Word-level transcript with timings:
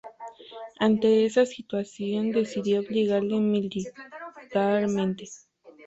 Ante 0.79 1.25
esa 1.27 1.45
situación, 1.45 2.31
decidió 2.31 2.79
obligarle 2.79 3.39
militarmente. 3.39 5.29